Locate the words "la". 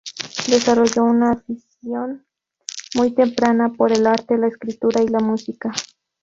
4.35-4.47, 5.07-5.19